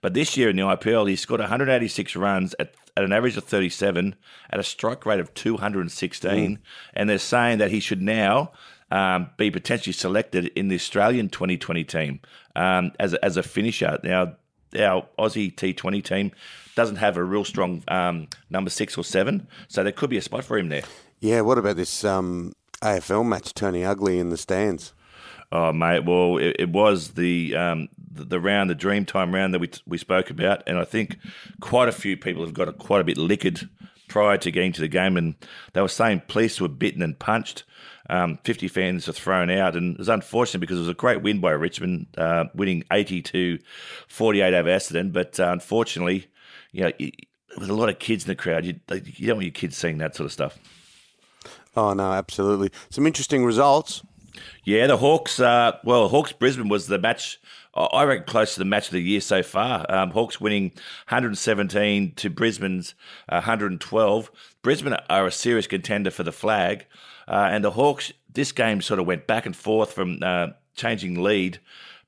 But 0.00 0.14
this 0.14 0.36
year 0.36 0.48
in 0.48 0.56
the 0.56 0.62
IPL, 0.62 1.08
he 1.08 1.16
scored 1.16 1.40
186 1.40 2.16
runs 2.16 2.54
at, 2.58 2.74
at 2.96 3.04
an 3.04 3.12
average 3.12 3.36
of 3.36 3.44
37 3.44 4.14
at 4.50 4.60
a 4.60 4.62
strike 4.62 5.04
rate 5.04 5.20
of 5.20 5.34
216. 5.34 6.58
And 6.94 7.10
they're 7.10 7.18
saying 7.18 7.58
that 7.58 7.70
he 7.70 7.80
should 7.80 8.02
now 8.02 8.52
um, 8.90 9.30
be 9.36 9.50
potentially 9.50 9.92
selected 9.92 10.46
in 10.54 10.68
the 10.68 10.76
Australian 10.76 11.28
2020 11.28 11.84
team 11.84 12.20
um, 12.54 12.92
as, 13.00 13.14
a, 13.14 13.24
as 13.24 13.36
a 13.36 13.42
finisher. 13.42 13.98
Now, 14.04 14.36
our 14.78 15.06
Aussie 15.18 15.54
T20 15.54 16.04
team 16.04 16.32
doesn't 16.74 16.96
have 16.96 17.16
a 17.16 17.24
real 17.24 17.44
strong 17.44 17.82
um, 17.88 18.28
number 18.48 18.70
six 18.70 18.96
or 18.96 19.04
seven, 19.04 19.46
so 19.68 19.82
there 19.82 19.92
could 19.92 20.10
be 20.10 20.16
a 20.16 20.22
spot 20.22 20.44
for 20.44 20.56
him 20.56 20.68
there. 20.68 20.82
Yeah, 21.20 21.42
what 21.42 21.58
about 21.58 21.76
this 21.76 22.04
um, 22.04 22.52
AFL 22.82 23.26
match 23.26 23.54
turning 23.54 23.84
ugly 23.84 24.18
in 24.18 24.30
the 24.30 24.36
stands? 24.36 24.92
Oh, 25.50 25.72
mate. 25.72 26.04
Well, 26.04 26.38
it, 26.38 26.56
it 26.58 26.68
was 26.70 27.10
the, 27.10 27.54
um, 27.54 27.88
the 28.10 28.24
the 28.24 28.40
round, 28.40 28.70
the 28.70 28.74
Dreamtime 28.74 29.32
round 29.32 29.54
that 29.54 29.60
we 29.60 29.70
we 29.86 29.98
spoke 29.98 30.30
about, 30.30 30.62
and 30.66 30.78
I 30.78 30.84
think 30.84 31.18
quite 31.60 31.88
a 31.88 31.92
few 31.92 32.16
people 32.16 32.44
have 32.44 32.54
got 32.54 32.68
a, 32.68 32.72
quite 32.72 33.00
a 33.00 33.04
bit 33.04 33.18
liquored 33.18 33.68
prior 34.08 34.36
to 34.38 34.50
getting 34.50 34.72
to 34.72 34.80
the 34.80 34.88
game, 34.88 35.16
and 35.16 35.34
they 35.72 35.80
were 35.80 35.88
saying 35.88 36.22
police 36.28 36.60
were 36.60 36.68
bitten 36.68 37.02
and 37.02 37.18
punched. 37.18 37.64
Um, 38.10 38.38
50 38.44 38.68
fans 38.68 39.06
were 39.06 39.12
thrown 39.12 39.50
out, 39.50 39.76
and 39.76 39.94
it 39.94 39.98
was 39.98 40.08
unfortunate 40.08 40.60
because 40.60 40.76
it 40.78 40.80
was 40.80 40.88
a 40.88 40.94
great 40.94 41.22
win 41.22 41.40
by 41.40 41.52
Richmond, 41.52 42.06
uh, 42.18 42.44
winning 42.54 42.84
80 42.90 43.22
to 43.22 43.58
48 44.08 44.54
over 44.54 44.68
Essendon. 44.68 45.12
But 45.12 45.38
uh, 45.38 45.50
unfortunately, 45.52 46.26
you 46.72 46.82
know, 46.82 46.92
it, 46.98 47.14
with 47.58 47.70
a 47.70 47.74
lot 47.74 47.88
of 47.88 47.98
kids 47.98 48.24
in 48.24 48.28
the 48.28 48.34
crowd, 48.34 48.64
you, 48.64 48.80
you 48.90 49.26
don't 49.26 49.36
want 49.36 49.44
your 49.44 49.52
kids 49.52 49.76
seeing 49.76 49.98
that 49.98 50.16
sort 50.16 50.26
of 50.26 50.32
stuff. 50.32 50.58
Oh, 51.74 51.92
no, 51.94 52.12
absolutely. 52.12 52.70
Some 52.90 53.06
interesting 53.06 53.44
results. 53.44 54.02
Yeah, 54.64 54.86
the 54.86 54.98
Hawks. 54.98 55.40
Uh, 55.40 55.72
well, 55.84 56.08
Hawks 56.08 56.32
Brisbane 56.32 56.68
was 56.68 56.86
the 56.86 56.98
match. 56.98 57.38
I 57.74 58.04
reckon 58.04 58.26
close 58.26 58.52
to 58.54 58.58
the 58.58 58.66
match 58.66 58.88
of 58.88 58.92
the 58.92 59.00
year 59.00 59.20
so 59.20 59.42
far. 59.42 59.86
Um, 59.90 60.10
Hawks 60.10 60.40
winning 60.40 60.72
117 61.08 62.12
to 62.16 62.28
Brisbane's 62.30 62.94
uh, 63.30 63.40
112. 63.40 64.30
Brisbane 64.60 64.96
are 65.08 65.26
a 65.26 65.32
serious 65.32 65.66
contender 65.66 66.10
for 66.10 66.22
the 66.22 66.32
flag, 66.32 66.84
uh, 67.26 67.48
and 67.50 67.64
the 67.64 67.70
Hawks. 67.70 68.12
This 68.30 68.52
game 68.52 68.82
sort 68.82 69.00
of 69.00 69.06
went 69.06 69.26
back 69.26 69.46
and 69.46 69.56
forth 69.56 69.92
from 69.92 70.18
uh, 70.22 70.48
changing 70.74 71.22
lead, 71.22 71.60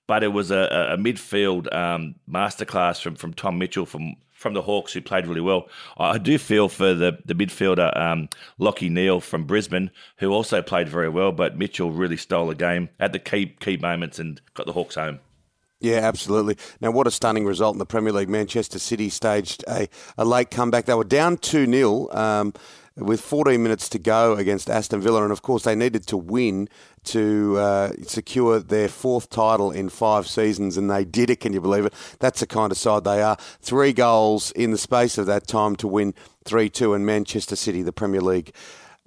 but 0.06 0.22
it 0.22 0.28
was 0.28 0.50
a, 0.50 0.68
a 0.70 0.94
a 0.94 0.96
midfield 0.98 1.74
um, 1.74 2.16
masterclass 2.30 3.00
from 3.00 3.14
from 3.14 3.32
Tom 3.32 3.58
Mitchell 3.58 3.86
from 3.86 4.16
from 4.44 4.52
the 4.52 4.60
Hawks 4.60 4.92
who 4.92 5.00
played 5.00 5.26
really 5.26 5.40
well. 5.40 5.70
I 5.96 6.18
do 6.18 6.36
feel 6.36 6.68
for 6.68 6.92
the, 6.92 7.18
the 7.24 7.34
midfielder, 7.34 7.98
um, 7.98 8.28
Lachie 8.60 8.90
Neale 8.90 9.22
from 9.22 9.44
Brisbane, 9.44 9.90
who 10.18 10.32
also 10.32 10.60
played 10.60 10.86
very 10.86 11.08
well, 11.08 11.32
but 11.32 11.56
Mitchell 11.56 11.90
really 11.90 12.18
stole 12.18 12.48
the 12.48 12.54
game 12.54 12.90
at 13.00 13.14
the 13.14 13.18
key, 13.18 13.56
key 13.58 13.78
moments 13.78 14.18
and 14.18 14.42
got 14.52 14.66
the 14.66 14.74
Hawks 14.74 14.96
home. 14.96 15.20
Yeah, 15.80 16.00
absolutely. 16.00 16.58
Now, 16.78 16.90
what 16.90 17.06
a 17.06 17.10
stunning 17.10 17.46
result 17.46 17.74
in 17.74 17.78
the 17.78 17.86
Premier 17.86 18.12
League. 18.12 18.28
Manchester 18.28 18.78
City 18.78 19.08
staged 19.08 19.64
a, 19.66 19.88
a 20.18 20.26
late 20.26 20.50
comeback. 20.50 20.84
They 20.84 20.92
were 20.92 21.04
down 21.04 21.38
2 21.38 21.64
0 21.64 22.10
um, 22.10 22.52
with 22.96 23.20
14 23.20 23.62
minutes 23.62 23.88
to 23.90 23.98
go 23.98 24.34
against 24.34 24.70
Aston 24.70 25.00
Villa. 25.00 25.22
And 25.22 25.32
of 25.32 25.42
course, 25.42 25.64
they 25.64 25.74
needed 25.74 26.06
to 26.08 26.16
win 26.16 26.68
to 27.04 27.58
uh, 27.58 27.92
secure 28.02 28.60
their 28.60 28.88
fourth 28.88 29.30
title 29.30 29.70
in 29.70 29.88
five 29.88 30.26
seasons. 30.26 30.76
And 30.76 30.90
they 30.90 31.04
did 31.04 31.30
it. 31.30 31.40
Can 31.40 31.52
you 31.52 31.60
believe 31.60 31.86
it? 31.86 31.94
That's 32.20 32.40
the 32.40 32.46
kind 32.46 32.70
of 32.70 32.78
side 32.78 33.04
they 33.04 33.20
are. 33.20 33.36
Three 33.60 33.92
goals 33.92 34.52
in 34.52 34.70
the 34.70 34.78
space 34.78 35.18
of 35.18 35.26
that 35.26 35.46
time 35.46 35.76
to 35.76 35.88
win 35.88 36.14
3 36.44 36.70
2. 36.70 36.94
And 36.94 37.04
Manchester 37.04 37.56
City, 37.56 37.82
the 37.82 37.92
Premier 37.92 38.20
League 38.20 38.52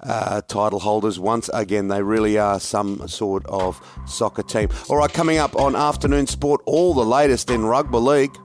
uh, 0.01 0.41
title 0.41 0.79
holders. 0.79 1.19
Once 1.19 1.49
again, 1.53 1.87
they 1.87 2.01
really 2.01 2.37
are 2.37 2.59
some 2.59 3.07
sort 3.07 3.45
of 3.47 3.81
soccer 4.05 4.43
team. 4.43 4.69
All 4.89 4.97
right, 4.97 5.11
coming 5.11 5.37
up 5.37 5.55
on 5.55 5.75
Afternoon 5.75 6.27
Sport, 6.27 6.61
all 6.65 6.93
the 6.93 7.05
latest 7.05 7.49
in 7.49 7.65
rugby 7.65 7.97
league. 7.97 8.37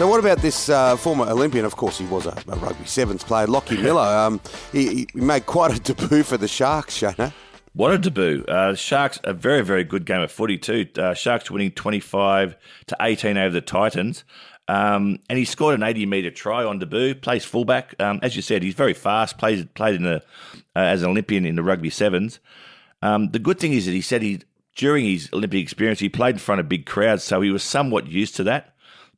So, 0.00 0.08
what 0.08 0.18
about 0.18 0.38
this 0.38 0.70
uh, 0.70 0.96
former 0.96 1.26
Olympian? 1.26 1.66
Of 1.66 1.76
course, 1.76 1.98
he 1.98 2.06
was 2.06 2.24
a, 2.24 2.30
a 2.48 2.56
rugby 2.56 2.86
sevens 2.86 3.22
player, 3.22 3.46
Lachie 3.46 3.82
Miller. 3.82 4.00
Um, 4.00 4.40
he, 4.72 5.06
he 5.12 5.20
made 5.20 5.44
quite 5.44 5.76
a 5.76 5.78
debut 5.78 6.22
for 6.22 6.38
the 6.38 6.48
Sharks, 6.48 6.98
Shana. 6.98 7.34
What 7.74 7.92
a 7.92 7.98
debut. 7.98 8.42
Uh, 8.48 8.74
Sharks, 8.74 9.20
a 9.24 9.34
very, 9.34 9.60
very 9.60 9.84
good 9.84 10.06
game 10.06 10.22
of 10.22 10.32
footy, 10.32 10.56
too. 10.56 10.88
Uh, 10.96 11.12
Sharks 11.12 11.50
winning 11.50 11.72
25 11.72 12.56
to 12.86 12.96
18 12.98 13.36
over 13.36 13.52
the 13.52 13.60
Titans. 13.60 14.24
Um, 14.68 15.18
and 15.28 15.38
he 15.38 15.44
scored 15.44 15.74
an 15.74 15.82
80 15.82 16.06
metre 16.06 16.30
try 16.30 16.64
on 16.64 16.78
debut, 16.78 17.14
plays 17.14 17.44
fullback. 17.44 17.94
Um, 18.00 18.20
as 18.22 18.34
you 18.34 18.40
said, 18.40 18.62
he's 18.62 18.72
very 18.72 18.94
fast, 18.94 19.36
plays, 19.36 19.66
played 19.74 19.96
in 19.96 20.04
the, 20.04 20.22
uh, 20.74 20.78
as 20.78 21.02
an 21.02 21.10
Olympian 21.10 21.44
in 21.44 21.56
the 21.56 21.62
rugby 21.62 21.90
sevens. 21.90 22.38
Um, 23.02 23.32
the 23.32 23.38
good 23.38 23.60
thing 23.60 23.74
is 23.74 23.84
that 23.84 23.92
he 23.92 24.00
said 24.00 24.22
he, 24.22 24.40
during 24.76 25.04
his 25.04 25.28
Olympic 25.34 25.60
experience, 25.60 26.00
he 26.00 26.08
played 26.08 26.36
in 26.36 26.38
front 26.38 26.58
of 26.58 26.70
big 26.70 26.86
crowds, 26.86 27.22
so 27.22 27.42
he 27.42 27.50
was 27.50 27.62
somewhat 27.62 28.06
used 28.06 28.34
to 28.36 28.44
that. 28.44 28.69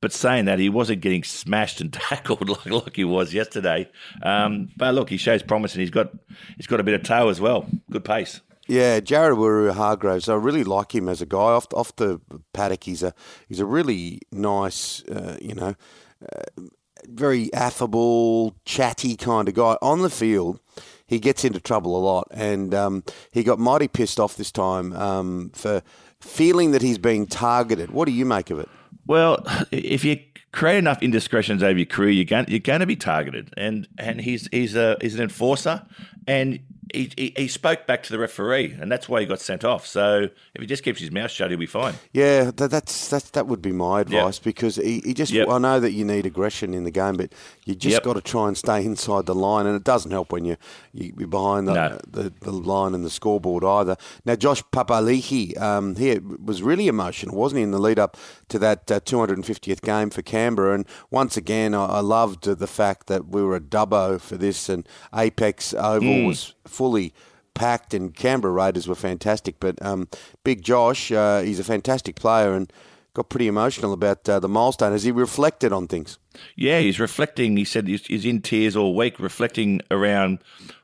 But 0.02 0.12
saying 0.12 0.47
that, 0.47 0.59
he 0.59 0.68
wasn't 0.68 1.00
getting 1.00 1.23
smashed 1.23 1.80
and 1.80 1.92
tackled 1.92 2.49
like, 2.49 2.66
like 2.66 2.97
he 2.97 3.04
was 3.04 3.32
yesterday. 3.32 3.88
Um, 4.23 4.68
but 4.76 4.94
look, 4.94 5.09
he 5.09 5.16
shows 5.16 5.42
promise, 5.42 5.73
and 5.73 5.80
he's 5.80 5.90
got 5.90 6.12
he's 6.56 6.66
got 6.66 6.80
a 6.80 6.82
bit 6.82 6.94
of 6.94 7.04
toe 7.04 7.30
as 7.30 7.40
well. 7.40 7.66
Good 7.90 8.04
pace. 8.04 8.42
Yeah, 8.68 9.00
Jared 9.00 9.38
Waerea-Hargreaves. 9.38 10.28
I 10.28 10.35
really 10.35 10.64
like 10.64 10.94
him 10.94 11.09
as 11.09 11.23
a 11.23 11.26
guy 11.26 11.38
off 11.38 11.73
off 11.73 11.94
the 11.97 12.21
paddock. 12.52 12.85
He's 12.85 13.02
a 13.04 13.14
he's 13.49 13.61
a 13.61 13.64
really 13.64 14.21
nice, 14.32 15.04
uh, 15.04 15.38
you 15.40 15.54
know, 15.54 15.75
uh, 16.23 16.62
very 17.09 17.52
affable, 17.54 18.56
chatty 18.64 19.16
kind 19.16 19.49
of 19.49 19.54
guy. 19.54 19.76
On 19.82 20.02
the 20.02 20.11
field, 20.11 20.59
he 21.06 21.21
gets 21.21 21.44
into 21.44 21.61
trouble 21.61 21.97
a 21.97 22.02
lot, 22.02 22.26
and 22.32 22.75
um, 22.75 23.04
he 23.30 23.44
got 23.44 23.61
mighty 23.61 23.87
pissed 23.87 24.18
off 24.18 24.37
this 24.37 24.50
time 24.50 24.92
um, 24.94 25.50
for 25.54 25.82
feeling 26.21 26.73
that 26.73 26.82
he's 26.82 26.99
being 26.99 27.26
targeted. 27.26 27.92
What 27.92 28.06
do 28.06 28.12
you 28.12 28.25
make 28.25 28.50
of 28.50 28.59
it? 28.59 28.68
Well, 29.06 29.44
if 29.71 30.04
you 30.04 30.21
create 30.52 30.78
enough 30.78 31.02
indiscretions 31.02 31.62
over 31.62 31.78
your 31.78 31.87
career, 31.87 32.11
you're 32.11 32.25
going, 32.25 32.47
you're 32.49 32.61
going 32.61 32.80
to 32.80 32.87
be 32.87 32.97
targeted. 32.97 33.52
And 33.56 33.88
and 33.99 34.21
he's 34.21 34.49
he's 34.52 34.76
a 34.76 34.97
he's 35.00 35.14
an 35.14 35.23
enforcer, 35.23 35.82
and 36.26 36.61
he, 36.92 37.11
he, 37.16 37.32
he 37.37 37.49
spoke 37.49 37.87
back 37.87 38.02
to 38.04 38.12
the 38.12 38.18
referee, 38.18 38.76
and 38.80 38.90
that's 38.90 39.08
why 39.08 39.20
he 39.20 39.26
got 39.26 39.40
sent 39.40 39.64
off. 39.64 39.87
So 39.87 40.28
if 40.54 40.61
he 40.61 40.66
just 40.66 40.82
keeps 40.82 41.00
his 41.00 41.11
mouth 41.11 41.30
shut, 41.30 41.50
he'll 41.50 41.58
be 41.58 41.66
fine. 41.66 41.94
Yeah, 42.12 42.50
that, 42.56 42.70
that's 42.70 43.08
that's 43.08 43.30
that 43.30 43.46
would 43.46 43.62
be 43.62 43.72
my 43.72 44.00
advice 44.00 44.38
because 44.38 44.76
he, 44.76 45.00
he 45.04 45.14
just. 45.14 45.32
Yep. 45.32 45.49
I 45.49 45.58
know 45.58 45.80
that 45.80 45.92
you 45.92 46.04
need 46.04 46.26
aggression 46.26 46.75
in 46.75 46.84
the 46.84 46.90
game, 46.90 47.16
but 47.16 47.32
you 47.64 47.75
just 47.75 47.94
Yep. 47.94 48.02
got 48.02 48.12
to 48.14 48.20
try 48.20 48.49
and 48.49 48.56
stay 48.56 48.84
inside 48.84 49.26
the 49.26 49.34
line, 49.34 49.66
and 49.66 49.76
it 49.76 49.84
doesn't 49.84 50.11
help 50.11 50.32
when 50.32 50.44
you 50.44 50.56
you- 50.92 51.12
you're 51.18 51.28
behind 51.28 51.66
the, 51.68 51.75
No. 51.75 51.99
the, 52.06 52.32
the 52.40 52.52
line 52.52 52.94
and 52.94 53.04
the 53.04 53.11
scoreboard 53.11 53.64
either. 53.64 53.96
Now, 54.26 54.34
Josh 54.37 54.62
Papali'i, 54.72 55.58
um, 55.61 55.96
he 55.96 56.18
was 56.18 56.62
really 56.62 56.87
emotional, 56.88 57.37
wasn't 57.37 57.58
he, 57.58 57.62
in 57.62 57.70
the 57.70 57.78
lead 57.78 57.99
up 57.99 58.16
to 58.49 58.58
that 58.58 58.90
uh, 58.90 59.00
250th 59.00 59.80
game 59.80 60.11
for 60.11 60.20
Canberra? 60.22 60.75
And 60.75 60.87
once 61.11 61.37
again, 61.37 61.75
I, 61.75 61.87
I 61.87 62.00
loved 62.00 62.44
the 62.44 62.66
fact 62.66 63.06
that 63.06 63.28
we 63.28 63.42
were 63.42 63.56
a 63.56 63.61
Dubbo 63.61 64.20
for 64.20 64.37
this, 64.37 64.68
and 64.68 64.87
Apex 65.14 65.72
Oval 65.75 66.25
was 66.26 66.54
fully 66.83 67.15
packed, 67.55 67.95
and 67.95 68.12
Canberra 68.12 68.53
Raiders 68.53 68.89
were 68.89 68.97
fantastic. 68.97 69.55
But 69.61 69.81
um, 69.81 70.09
Big 70.43 70.62
Josh, 70.62 71.12
uh, 71.12 71.43
he's 71.43 71.61
a 71.61 71.65
fantastic 71.65 72.17
player 72.17 72.55
and 72.55 72.73
got 73.15 73.29
pretty 73.29 73.47
emotional 73.47 73.93
about 73.93 74.29
uh, 74.29 74.41
the 74.41 74.49
milestone 74.49 74.93
as 74.93 75.05
he 75.05 75.12
reflected 75.12 75.73
on 75.73 75.87
things. 75.87 76.19
Yeah, 76.57 76.81
he's 76.81 76.99
reflecting. 76.99 77.57
He 77.57 77.65
said 77.65 77.87
he's, 77.87 78.05
he's 78.07 78.25
in 78.25 78.43
tears 78.43 78.75
all 78.75 78.97
week, 78.97 79.21
reflecting 79.21 79.81
around 79.93 80.41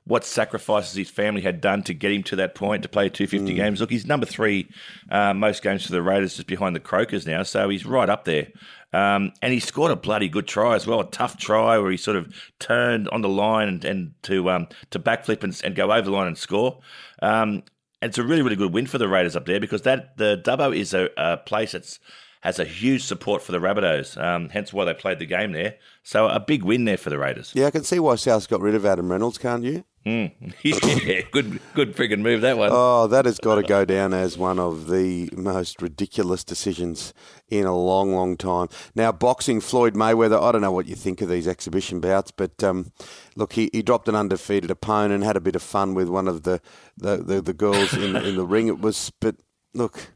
what 0.08 0.24
sacrifices 0.24 0.94
his 0.94 1.10
family 1.10 1.42
had 1.42 1.60
done 1.60 1.82
to 1.82 1.94
get 1.94 2.10
him 2.10 2.22
to 2.24 2.36
that 2.36 2.54
point 2.54 2.82
to 2.82 2.88
play 2.88 3.08
250 3.10 3.54
games. 3.54 3.80
Look, 3.80 3.90
he's 3.90 4.06
number 4.06 4.24
three 4.24 4.68
uh, 5.10 5.34
most 5.34 5.62
games 5.62 5.84
for 5.84 5.92
the 5.92 6.02
Raiders, 6.02 6.34
just 6.34 6.48
behind 6.48 6.74
the 6.74 6.80
Crokers 6.80 7.26
now, 7.26 7.42
so 7.42 7.68
he's 7.68 7.84
right 7.84 8.08
up 8.08 8.24
there. 8.24 8.48
Um, 8.94 9.32
and 9.42 9.52
he 9.52 9.60
scored 9.60 9.90
a 9.90 9.96
bloody 9.96 10.30
good 10.30 10.46
try 10.46 10.74
as 10.74 10.86
well, 10.86 11.00
a 11.00 11.10
tough 11.10 11.36
try 11.36 11.78
where 11.78 11.90
he 11.90 11.98
sort 11.98 12.16
of 12.16 12.34
turned 12.58 13.06
on 13.10 13.20
the 13.20 13.28
line 13.28 13.68
and, 13.68 13.84
and 13.84 14.14
to 14.22 14.50
um, 14.50 14.68
to 14.90 14.98
backflip 14.98 15.44
and, 15.44 15.60
and 15.62 15.76
go 15.76 15.92
over 15.92 16.02
the 16.02 16.10
line 16.10 16.26
and 16.26 16.38
score. 16.38 16.80
Um, 17.20 17.62
and 18.00 18.10
it's 18.10 18.18
a 18.18 18.22
really, 18.22 18.42
really 18.42 18.56
good 18.56 18.72
win 18.72 18.86
for 18.86 18.96
the 18.96 19.08
Raiders 19.08 19.36
up 19.36 19.44
there 19.44 19.60
because 19.60 19.82
that 19.82 20.16
the 20.16 20.40
Dubbo 20.42 20.74
is 20.74 20.94
a, 20.94 21.10
a 21.18 21.36
place 21.36 21.72
that's 21.72 22.00
has 22.40 22.58
a 22.58 22.64
huge 22.64 23.02
support 23.02 23.42
for 23.42 23.52
the 23.52 23.58
Rabbitohs, 23.58 24.16
um, 24.16 24.48
hence 24.48 24.72
why 24.72 24.84
they 24.84 24.94
played 24.94 25.18
the 25.18 25.26
game 25.26 25.52
there. 25.52 25.74
So 26.02 26.28
a 26.28 26.40
big 26.40 26.62
win 26.62 26.84
there 26.84 26.96
for 26.96 27.10
the 27.10 27.18
Raiders. 27.18 27.52
Yeah, 27.54 27.66
I 27.66 27.70
can 27.70 27.84
see 27.84 27.98
why 27.98 28.14
South's 28.14 28.46
got 28.46 28.60
rid 28.60 28.74
of 28.74 28.86
Adam 28.86 29.10
Reynolds, 29.10 29.38
can't 29.38 29.64
you? 29.64 29.84
yeah, 30.62 31.20
good, 31.30 31.60
good 31.74 31.94
friggin' 31.94 32.20
move 32.20 32.40
that 32.40 32.56
one. 32.56 32.70
Oh, 32.72 33.06
that 33.08 33.26
has 33.26 33.38
got 33.38 33.56
to 33.56 33.62
go 33.62 33.84
down 33.84 34.14
as 34.14 34.38
one 34.38 34.58
of 34.58 34.88
the 34.88 35.28
most 35.36 35.82
ridiculous 35.82 36.44
decisions 36.44 37.12
in 37.48 37.66
a 37.66 37.76
long, 37.76 38.14
long 38.14 38.36
time. 38.36 38.68
Now, 38.94 39.12
boxing, 39.12 39.60
Floyd 39.60 39.94
Mayweather, 39.94 40.40
I 40.40 40.52
don't 40.52 40.62
know 40.62 40.72
what 40.72 40.86
you 40.86 40.94
think 40.94 41.20
of 41.20 41.28
these 41.28 41.46
exhibition 41.46 42.00
bouts, 42.00 42.30
but 42.30 42.62
um, 42.64 42.92
look, 43.36 43.52
he, 43.52 43.68
he 43.72 43.82
dropped 43.82 44.08
an 44.08 44.14
undefeated 44.14 44.70
opponent, 44.70 45.12
and 45.12 45.24
had 45.24 45.36
a 45.36 45.40
bit 45.40 45.56
of 45.56 45.62
fun 45.62 45.94
with 45.94 46.08
one 46.08 46.26
of 46.26 46.44
the, 46.44 46.60
the, 46.96 47.18
the, 47.18 47.42
the 47.42 47.54
girls 47.54 47.92
in, 47.92 48.16
in 48.16 48.36
the 48.36 48.46
ring. 48.46 48.68
It 48.68 48.80
was, 48.80 49.12
but 49.20 49.36
look, 49.74 50.10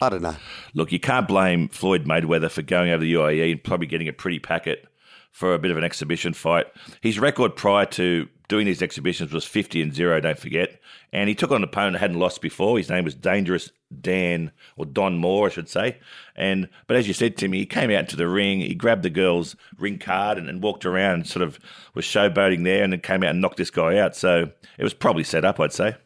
I 0.00 0.08
don't 0.08 0.22
know. 0.22 0.36
Look, 0.74 0.92
you 0.92 1.00
can't 1.00 1.26
blame 1.26 1.68
Floyd 1.68 2.04
Mayweather 2.04 2.50
for 2.50 2.62
going 2.62 2.90
over 2.90 3.02
the 3.02 3.14
UAE 3.14 3.52
and 3.52 3.64
probably 3.64 3.86
getting 3.86 4.08
a 4.08 4.12
pretty 4.12 4.38
packet 4.38 4.86
for 5.32 5.54
a 5.54 5.58
bit 5.58 5.70
of 5.70 5.76
an 5.76 5.84
exhibition 5.84 6.34
fight. 6.34 6.66
His 7.00 7.18
record 7.18 7.56
prior 7.56 7.86
to 7.86 8.28
doing 8.48 8.66
these 8.66 8.82
exhibitions 8.82 9.32
was 9.32 9.44
50 9.44 9.82
and 9.82 9.94
0, 9.94 10.20
don't 10.20 10.38
forget. 10.38 10.80
And 11.12 11.28
he 11.28 11.34
took 11.34 11.50
on 11.50 11.58
an 11.58 11.64
opponent 11.64 11.94
that 11.94 12.00
hadn't 12.00 12.18
lost 12.18 12.40
before. 12.40 12.78
His 12.78 12.90
name 12.90 13.04
was 13.04 13.14
Dangerous 13.14 13.70
Dan, 14.00 14.52
or 14.76 14.86
Don 14.86 15.18
Moore, 15.18 15.46
I 15.46 15.50
should 15.50 15.68
say. 15.68 15.98
And 16.34 16.68
But 16.86 16.96
as 16.96 17.06
you 17.06 17.14
said 17.14 17.36
to 17.38 17.48
me, 17.48 17.58
he 17.58 17.66
came 17.66 17.90
out 17.90 18.00
into 18.00 18.16
the 18.16 18.28
ring, 18.28 18.60
he 18.60 18.74
grabbed 18.74 19.02
the 19.02 19.10
girl's 19.10 19.54
ring 19.78 19.98
card 19.98 20.38
and, 20.38 20.48
and 20.48 20.62
walked 20.62 20.84
around 20.84 21.14
and 21.14 21.26
sort 21.26 21.42
of 21.42 21.58
was 21.94 22.04
showboating 22.04 22.64
there 22.64 22.82
and 22.82 22.92
then 22.92 23.00
came 23.00 23.22
out 23.22 23.30
and 23.30 23.40
knocked 23.40 23.58
this 23.58 23.70
guy 23.70 23.98
out. 23.98 24.16
So 24.16 24.50
it 24.78 24.82
was 24.82 24.94
probably 24.94 25.24
set 25.24 25.44
up, 25.44 25.60
I'd 25.60 25.72
say. 25.72 25.96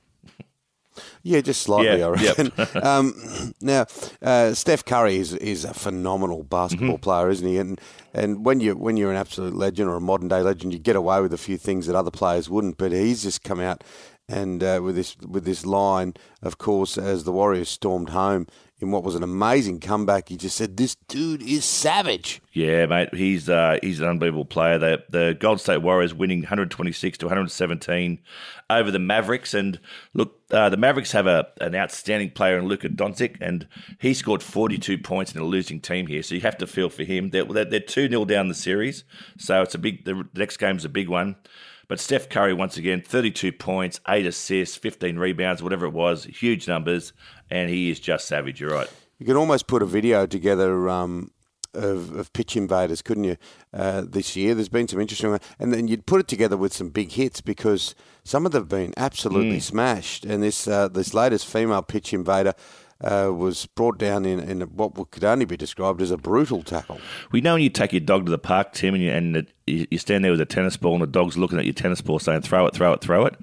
Yeah, 1.22 1.40
just 1.40 1.62
slightly, 1.62 1.98
Yeah, 1.98 2.06
I 2.06 2.10
reckon. 2.10 2.52
um, 2.82 3.54
now, 3.60 3.86
uh, 4.20 4.54
Steph 4.54 4.84
Curry 4.84 5.16
is 5.16 5.34
is 5.34 5.64
a 5.64 5.74
phenomenal 5.74 6.42
basketball 6.44 6.96
Mm-hmm. 6.96 7.02
player, 7.02 7.30
isn't 7.30 7.46
he? 7.46 7.58
And 7.58 7.80
and 8.14 8.44
when 8.44 8.60
you 8.60 8.76
when 8.76 8.96
you're 8.96 9.10
an 9.10 9.16
absolute 9.16 9.54
legend 9.54 9.88
or 9.88 9.96
a 9.96 10.00
modern 10.00 10.28
day 10.28 10.42
legend, 10.42 10.72
you 10.72 10.78
get 10.78 10.96
away 10.96 11.20
with 11.20 11.32
a 11.32 11.38
few 11.38 11.56
things 11.56 11.86
that 11.86 11.96
other 11.96 12.10
players 12.10 12.48
wouldn't. 12.50 12.76
But 12.78 12.92
he's 12.92 13.22
just 13.22 13.42
come 13.42 13.60
out 13.60 13.82
and 14.28 14.62
uh, 14.62 14.80
with 14.82 14.94
this 14.96 15.16
with 15.18 15.44
this 15.44 15.66
line, 15.66 16.14
of 16.42 16.58
course, 16.58 16.96
as 16.98 17.24
the 17.24 17.32
Warriors 17.32 17.68
stormed 17.68 18.10
home 18.10 18.46
in 18.82 18.90
what 18.90 19.04
was 19.04 19.14
an 19.14 19.22
amazing 19.22 19.78
comeback, 19.78 20.28
he 20.28 20.36
just 20.36 20.56
said, 20.56 20.76
"This 20.76 20.96
dude 21.06 21.40
is 21.40 21.64
savage." 21.64 22.42
Yeah, 22.52 22.84
mate, 22.86 23.14
he's 23.14 23.48
uh, 23.48 23.78
he's 23.80 24.00
an 24.00 24.08
unbelievable 24.08 24.44
player. 24.44 24.76
The 24.76 25.04
the 25.08 25.36
Golden 25.38 25.60
State 25.60 25.82
Warriors 25.82 26.12
winning 26.12 26.40
126 26.40 27.18
to 27.18 27.26
117 27.26 28.20
over 28.68 28.90
the 28.90 28.98
Mavericks, 28.98 29.54
and 29.54 29.78
look, 30.14 30.40
uh, 30.50 30.68
the 30.68 30.76
Mavericks 30.76 31.12
have 31.12 31.28
a 31.28 31.46
an 31.60 31.76
outstanding 31.76 32.32
player 32.32 32.58
in 32.58 32.66
Luka 32.66 32.88
Doncic, 32.88 33.36
and 33.40 33.68
he 34.00 34.12
scored 34.12 34.42
42 34.42 34.98
points 34.98 35.32
in 35.32 35.40
a 35.40 35.44
losing 35.44 35.80
team 35.80 36.08
here. 36.08 36.24
So 36.24 36.34
you 36.34 36.40
have 36.40 36.58
to 36.58 36.66
feel 36.66 36.88
for 36.88 37.04
him. 37.04 37.30
They're 37.30 37.44
they're 37.44 37.78
two 37.78 38.08
0 38.08 38.24
down 38.24 38.48
the 38.48 38.54
series, 38.54 39.04
so 39.38 39.62
it's 39.62 39.76
a 39.76 39.78
big. 39.78 40.04
The 40.04 40.26
next 40.34 40.56
game's 40.56 40.84
a 40.84 40.88
big 40.88 41.08
one. 41.08 41.36
But 41.88 42.00
Steph 42.00 42.28
Curry, 42.28 42.54
once 42.54 42.76
again, 42.76 43.02
32 43.02 43.52
points, 43.52 44.00
8 44.08 44.26
assists, 44.26 44.76
15 44.76 45.18
rebounds, 45.18 45.62
whatever 45.62 45.86
it 45.86 45.92
was, 45.92 46.24
huge 46.24 46.68
numbers, 46.68 47.12
and 47.50 47.70
he 47.70 47.90
is 47.90 48.00
just 48.00 48.26
savage. 48.26 48.60
You're 48.60 48.70
right. 48.70 48.90
You 49.18 49.26
could 49.26 49.36
almost 49.36 49.66
put 49.66 49.82
a 49.82 49.86
video 49.86 50.26
together 50.26 50.88
um, 50.88 51.30
of, 51.74 52.14
of 52.14 52.32
pitch 52.32 52.56
invaders, 52.56 53.02
couldn't 53.02 53.24
you? 53.24 53.36
Uh, 53.72 54.02
this 54.06 54.36
year, 54.36 54.54
there's 54.54 54.68
been 54.68 54.88
some 54.88 55.00
interesting, 55.00 55.38
and 55.58 55.72
then 55.72 55.88
you'd 55.88 56.06
put 56.06 56.20
it 56.20 56.28
together 56.28 56.56
with 56.56 56.72
some 56.72 56.88
big 56.88 57.12
hits 57.12 57.40
because 57.40 57.94
some 58.24 58.46
of 58.46 58.52
them 58.52 58.62
have 58.62 58.68
been 58.68 58.94
absolutely 58.96 59.60
smashed. 59.60 60.24
And 60.24 60.42
this 60.42 60.68
uh, 60.68 60.88
this 60.88 61.14
latest 61.14 61.46
female 61.46 61.82
pitch 61.82 62.12
invader 62.12 62.54
uh, 63.02 63.32
was 63.32 63.66
brought 63.66 63.98
down 63.98 64.24
in, 64.24 64.38
in 64.40 64.60
what 64.62 65.10
could 65.10 65.24
only 65.24 65.44
be 65.44 65.56
described 65.56 66.00
as 66.00 66.10
a 66.10 66.16
brutal 66.16 66.62
tackle. 66.62 67.00
We 67.32 67.40
know 67.40 67.54
when 67.54 67.62
you 67.62 67.70
take 67.70 67.92
your 67.92 68.00
dog 68.00 68.26
to 68.26 68.30
the 68.30 68.38
park, 68.38 68.72
Tim, 68.72 68.94
and 68.94 69.02
you, 69.02 69.10
and 69.10 69.36
it, 69.36 69.52
you 69.66 69.86
you 69.90 69.98
stand 69.98 70.24
there 70.24 70.30
with 70.30 70.40
a 70.40 70.46
tennis 70.46 70.76
ball, 70.76 70.94
and 70.94 71.02
the 71.02 71.06
dog's 71.06 71.36
looking 71.36 71.58
at 71.58 71.64
your 71.64 71.74
tennis 71.74 72.00
ball 72.00 72.18
saying, 72.18 72.42
throw 72.42 72.66
it, 72.66 72.74
throw 72.74 72.92
it, 72.92 73.00
throw 73.00 73.26
it. 73.26 73.34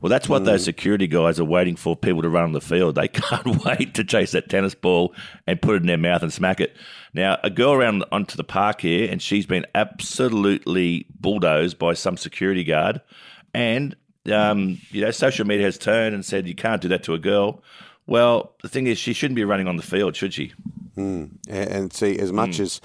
Well, 0.00 0.10
that's 0.10 0.28
what 0.28 0.44
those 0.44 0.64
security 0.64 1.06
guys 1.06 1.38
are 1.38 1.44
waiting 1.44 1.76
for 1.76 1.94
people 1.94 2.22
to 2.22 2.28
run 2.28 2.44
on 2.44 2.52
the 2.52 2.60
field. 2.60 2.94
They 2.94 3.08
can't 3.08 3.64
wait 3.64 3.94
to 3.94 4.04
chase 4.04 4.32
that 4.32 4.48
tennis 4.48 4.74
ball 4.74 5.14
and 5.46 5.60
put 5.60 5.76
it 5.76 5.82
in 5.82 5.86
their 5.86 5.98
mouth 5.98 6.22
and 6.22 6.32
smack 6.32 6.60
it. 6.60 6.76
Now, 7.14 7.38
a 7.42 7.50
girl 7.50 7.72
around 7.72 8.04
onto 8.10 8.36
the 8.36 8.44
park 8.44 8.80
here, 8.80 9.10
and 9.10 9.20
she's 9.20 9.46
been 9.46 9.66
absolutely 9.74 11.06
bulldozed 11.20 11.78
by 11.78 11.94
some 11.94 12.16
security 12.16 12.64
guard. 12.64 13.02
And, 13.52 13.94
um, 14.32 14.80
you 14.90 15.02
know, 15.02 15.10
social 15.10 15.46
media 15.46 15.66
has 15.66 15.76
turned 15.76 16.14
and 16.14 16.24
said, 16.24 16.48
you 16.48 16.54
can't 16.54 16.80
do 16.80 16.88
that 16.88 17.02
to 17.04 17.14
a 17.14 17.18
girl. 17.18 17.62
Well, 18.06 18.52
the 18.62 18.68
thing 18.68 18.86
is, 18.86 18.98
she 18.98 19.12
shouldn't 19.12 19.36
be 19.36 19.44
running 19.44 19.68
on 19.68 19.76
the 19.76 19.82
field, 19.82 20.16
should 20.16 20.34
she? 20.34 20.52
And, 20.96 21.38
and 21.48 21.92
see, 21.92 22.18
as 22.18 22.32
much 22.32 22.60
as 22.60 22.80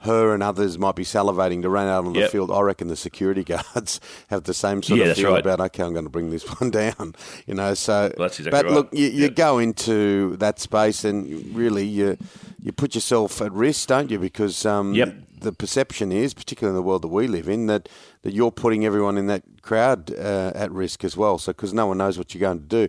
her 0.00 0.34
and 0.34 0.42
others 0.42 0.78
might 0.78 0.96
be 0.96 1.04
salivating 1.04 1.62
to 1.62 1.68
run 1.68 1.86
out 1.86 2.04
on 2.04 2.12
the. 2.12 2.20
Yep. 2.20 2.30
field, 2.32 2.50
I 2.50 2.60
reckon 2.60 2.88
the 2.88 2.96
security 2.96 3.44
guards 3.74 4.00
have 4.30 4.44
the 4.44 4.54
same 4.54 4.82
sort 4.82 4.98
Yeah, 4.98 5.06
of 5.06 5.16
feel 5.16 5.30
right. 5.30 5.40
about. 5.46 5.60
Okay, 5.60 5.84
I'm 5.84 5.92
going 5.92 6.04
to 6.06 6.10
bring 6.10 6.30
this 6.30 6.42
one 6.60 6.70
down. 6.70 7.14
You 7.46 7.54
know, 7.54 7.74
so. 7.74 8.12
Well, 8.18 8.28
that's 8.28 8.38
exactly 8.40 8.50
but 8.50 8.64
right. 8.66 8.74
look, 8.74 8.88
you, 8.92 9.06
you 9.08 9.22
Yep. 9.26 9.34
go 9.36 9.58
into 9.58 10.36
that 10.38 10.58
space 10.58 11.04
and 11.04 11.54
really 11.54 11.84
you 11.84 12.16
you 12.62 12.72
put 12.72 12.94
yourself 12.94 13.40
at 13.42 13.52
risk, 13.52 13.88
don't 13.88 14.10
you? 14.10 14.18
Because 14.18 14.64
um, 14.66 14.94
Yep. 14.94 15.14
the 15.40 15.52
perception 15.52 16.10
is, 16.12 16.34
particularly 16.34 16.76
in 16.76 16.82
the 16.82 16.86
world 16.86 17.02
that 17.02 17.08
we 17.08 17.26
live 17.28 17.48
in, 17.48 17.66
that, 17.66 17.88
that 18.22 18.32
you're 18.32 18.52
putting 18.52 18.84
everyone 18.84 19.18
in 19.18 19.26
that 19.26 19.42
crowd 19.62 20.12
uh, 20.16 20.52
at 20.54 20.70
risk 20.72 21.04
as 21.04 21.16
well. 21.16 21.38
So 21.38 21.52
because 21.52 21.72
no 21.74 21.86
one 21.86 21.98
knows 21.98 22.18
what 22.18 22.34
you're 22.34 22.40
going 22.40 22.60
to 22.60 22.64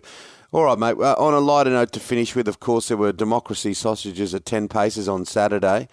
All 0.54 0.62
right, 0.62 0.78
mate. 0.78 0.96
Uh, 1.00 1.16
on 1.18 1.34
a 1.34 1.40
lighter 1.40 1.70
note 1.70 1.90
to 1.94 1.98
finish 1.98 2.36
with, 2.36 2.46
of 2.46 2.60
course, 2.60 2.86
there 2.86 2.96
were 2.96 3.10
democracy 3.10 3.74
sausages 3.74 4.36
at 4.36 4.44
10 4.44 4.68
paces 4.68 5.08
on 5.08 5.24
Saturday. 5.24 5.88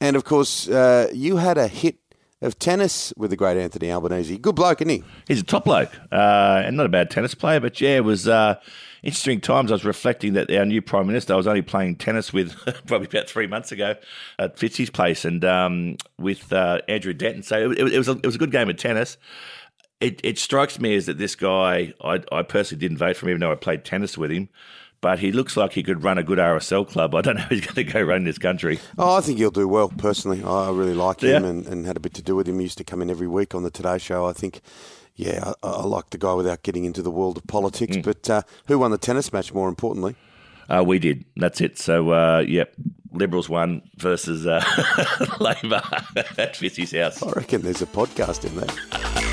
And, 0.00 0.16
of 0.16 0.24
course, 0.24 0.68
uh, 0.68 1.08
you 1.14 1.36
had 1.36 1.56
a 1.56 1.68
hit 1.68 1.98
of 2.42 2.58
tennis 2.58 3.12
with 3.16 3.30
the 3.30 3.36
great 3.36 3.56
Anthony 3.56 3.88
Albanese. 3.88 4.36
Good 4.38 4.56
bloke, 4.56 4.80
isn't 4.80 4.88
he? 4.88 5.04
He's 5.28 5.38
a 5.38 5.44
top 5.44 5.64
bloke 5.64 5.92
uh, 6.10 6.62
and 6.64 6.76
not 6.76 6.86
a 6.86 6.88
bad 6.88 7.08
tennis 7.08 7.36
player, 7.36 7.60
but 7.60 7.80
yeah, 7.80 7.98
it 7.98 8.04
was 8.04 8.26
uh, 8.26 8.56
interesting 9.04 9.40
times. 9.40 9.70
I 9.70 9.74
was 9.74 9.84
reflecting 9.84 10.32
that 10.32 10.50
our 10.50 10.64
new 10.64 10.82
prime 10.82 11.06
minister, 11.06 11.34
I 11.34 11.36
was 11.36 11.46
only 11.46 11.62
playing 11.62 11.94
tennis 11.94 12.32
with 12.32 12.56
probably 12.86 13.06
about 13.06 13.28
three 13.28 13.46
months 13.46 13.70
ago 13.70 13.94
at 14.40 14.56
Fitzy's 14.56 14.90
place 14.90 15.24
and 15.24 15.44
um, 15.44 15.96
with 16.18 16.52
uh, 16.52 16.80
Andrew 16.88 17.12
Denton. 17.12 17.44
So 17.44 17.70
it, 17.70 17.92
it 17.92 17.98
was 17.98 18.08
a, 18.08 18.12
it 18.12 18.26
was 18.26 18.34
a 18.34 18.38
good 18.38 18.50
game 18.50 18.68
of 18.68 18.76
tennis. 18.76 19.18
It, 20.00 20.20
it 20.24 20.38
strikes 20.38 20.80
me 20.80 20.94
as 20.96 21.06
that 21.06 21.18
this 21.18 21.34
guy, 21.34 21.92
I, 22.02 22.22
I 22.32 22.42
personally 22.42 22.80
didn't 22.80 22.96
vote 22.98 23.16
for 23.16 23.26
him, 23.26 23.30
even 23.32 23.40
though 23.40 23.52
I 23.52 23.56
played 23.56 23.84
tennis 23.84 24.16
with 24.16 24.30
him. 24.30 24.48
But 25.02 25.18
he 25.18 25.32
looks 25.32 25.56
like 25.56 25.72
he 25.72 25.82
could 25.82 26.02
run 26.02 26.18
a 26.18 26.22
good 26.22 26.38
RSL 26.38 26.86
club. 26.86 27.14
I 27.14 27.22
don't 27.22 27.36
know 27.36 27.42
if 27.44 27.48
he's 27.50 27.60
going 27.66 27.74
to 27.74 27.84
go 27.84 28.02
run 28.02 28.24
this 28.24 28.36
country. 28.38 28.78
Oh, 28.98 29.16
I 29.16 29.20
think 29.22 29.38
he'll 29.38 29.50
do 29.50 29.66
well, 29.66 29.88
personally. 29.88 30.42
I 30.44 30.70
really 30.70 30.94
like 30.94 31.20
him 31.22 31.42
Yeah. 31.42 31.48
and, 31.50 31.66
and 31.66 31.86
had 31.86 31.96
a 31.96 32.00
bit 32.00 32.12
to 32.14 32.22
do 32.22 32.36
with 32.36 32.46
him. 32.48 32.58
He 32.58 32.64
used 32.64 32.76
to 32.78 32.84
come 32.84 33.00
in 33.00 33.08
every 33.10 33.26
week 33.26 33.54
on 33.54 33.62
the 33.62 33.70
Today 33.70 33.96
Show. 33.96 34.26
I 34.26 34.32
think, 34.34 34.60
yeah, 35.16 35.52
I, 35.62 35.68
I 35.68 35.84
like 35.84 36.10
the 36.10 36.18
guy 36.18 36.34
without 36.34 36.62
getting 36.62 36.84
into 36.84 37.00
the 37.02 37.10
world 37.10 37.38
of 37.38 37.46
politics. 37.46 37.96
Mm. 37.96 38.02
But 38.02 38.28
uh, 38.28 38.42
who 38.66 38.78
won 38.78 38.90
the 38.90 38.98
tennis 38.98 39.32
match, 39.32 39.54
more 39.54 39.68
importantly? 39.70 40.16
Uh, 40.68 40.84
we 40.86 40.98
did. 40.98 41.24
That's 41.36 41.60
it. 41.62 41.78
So, 41.78 42.10
uh, 42.10 42.44
yep, 42.46 42.74
Liberals 43.12 43.48
won 43.48 43.80
versus 43.96 44.46
uh, 44.46 44.62
Labor 45.40 45.82
at 46.16 46.54
Fitzy's 46.54 46.92
house. 46.92 47.22
I 47.22 47.30
reckon 47.32 47.62
there's 47.62 47.80
a 47.82 47.86
podcast 47.86 48.44
in 48.44 48.54
there. 48.56 49.26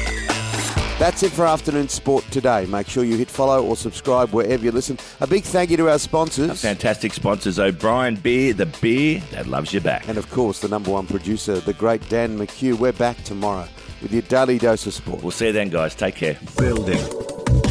That's 0.99 1.21
it 1.21 1.31
for 1.31 1.45
Afternoon 1.45 1.89
Sport 1.89 2.25
today. 2.31 2.65
Make 2.65 2.89
sure 2.89 3.03
you 3.03 3.17
hit 3.17 3.29
follow 3.29 3.63
or 3.63 3.75
subscribe 3.75 4.31
wherever 4.31 4.65
you 4.65 4.71
listen. 4.71 4.97
A 5.21 5.27
big 5.27 5.43
thank 5.43 5.69
you 5.69 5.77
to 5.77 5.91
our 5.91 5.99
sponsors. 5.99 6.59
Fantastic 6.59 7.13
sponsors 7.13 7.59
O'Brien 7.59 8.15
Beer, 8.15 8.51
the 8.51 8.65
beer 8.65 9.21
that 9.29 9.45
loves 9.45 9.71
you 9.71 9.79
back. 9.79 10.07
And 10.07 10.17
of 10.17 10.27
course, 10.31 10.59
the 10.59 10.67
number 10.67 10.89
one 10.89 11.05
producer, 11.05 11.59
the 11.59 11.73
great 11.73 12.09
Dan 12.09 12.35
McHugh. 12.35 12.79
We're 12.79 12.93
back 12.93 13.23
tomorrow 13.23 13.67
with 14.01 14.11
your 14.11 14.23
daily 14.23 14.57
dose 14.57 14.87
of 14.87 14.95
sport. 14.95 15.21
We'll 15.21 15.29
see 15.29 15.47
you 15.47 15.53
then, 15.53 15.69
guys. 15.69 15.93
Take 15.93 16.15
care. 16.15 16.39
Building 16.57 17.36